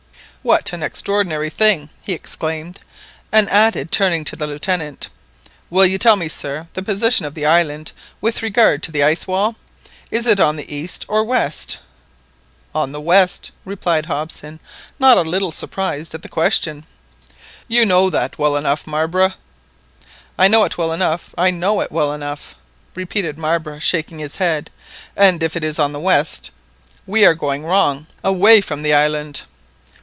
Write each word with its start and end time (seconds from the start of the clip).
"What 0.43 0.73
an 0.73 0.81
extraordinary 0.81 1.51
thing!" 1.51 1.91
he 2.03 2.13
exclaimed, 2.13 2.79
and 3.31 3.47
added, 3.51 3.91
turning 3.91 4.23
to 4.25 4.35
the 4.35 4.47
Lieutenant— 4.47 5.07
"Will 5.69 5.85
you 5.85 5.99
tell 5.99 6.15
me, 6.15 6.27
sir, 6.29 6.67
the 6.73 6.81
position 6.81 7.27
of 7.27 7.35
the 7.35 7.45
island 7.45 7.91
with 8.21 8.41
regard 8.41 8.81
to 8.81 8.91
the 8.91 9.03
ice 9.03 9.27
wall, 9.27 9.55
is 10.09 10.25
it 10.25 10.39
on 10.39 10.55
the 10.55 10.75
east 10.75 11.05
or 11.07 11.23
west?" 11.23 11.77
"On 12.73 12.91
the 12.91 12.99
west," 12.99 13.51
replied 13.65 14.07
Hobson, 14.07 14.59
not 14.97 15.15
a 15.15 15.21
little 15.21 15.51
surprised 15.51 16.15
at 16.15 16.23
the 16.23 16.27
question, 16.27 16.87
"you 17.67 17.85
know 17.85 18.09
that 18.09 18.39
well 18.39 18.55
enough, 18.55 18.87
Marbre" 18.87 19.35
"I 20.39 20.47
know 20.47 20.63
it 20.63 20.75
well 20.75 20.91
enough! 20.91 21.35
I 21.37 21.51
know 21.51 21.81
it 21.81 21.91
well 21.91 22.11
enough!" 22.13 22.55
repeated 22.95 23.37
Marbre, 23.37 23.79
shaking 23.79 24.17
his 24.17 24.37
head, 24.37 24.71
"and 25.15 25.43
if 25.43 25.55
it 25.55 25.63
is 25.63 25.77
on 25.77 25.91
the 25.91 25.99
west, 25.99 26.49
we 27.05 27.25
are 27.25 27.35
going 27.35 27.63
wrong, 27.63 28.07
and 28.07 28.07
away 28.23 28.59
from 28.61 28.81
the 28.81 28.91
inland!" 28.93 29.43